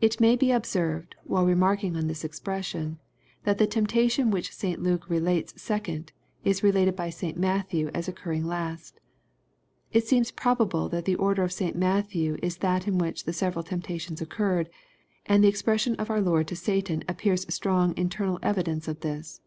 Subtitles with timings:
[0.00, 2.98] It may be observed, while remarking on this expression,
[3.44, 6.10] that the temptation which St Luke relates second,
[6.42, 8.98] is related by St Matthew as occurring last
[9.92, 13.62] It seems probable that the order of St Matthew is that in which the several
[13.62, 14.70] temptations occurred,
[15.26, 19.42] and the expression of our Lord to Satan appears strong internal evidence of this.